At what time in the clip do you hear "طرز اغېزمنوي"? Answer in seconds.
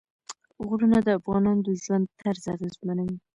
2.19-3.17